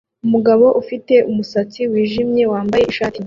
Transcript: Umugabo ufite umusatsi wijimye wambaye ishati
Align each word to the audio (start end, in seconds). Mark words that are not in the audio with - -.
Umugabo 0.25 0.65
ufite 0.81 1.15
umusatsi 1.31 1.81
wijimye 1.91 2.43
wambaye 2.51 2.83
ishati 2.91 3.19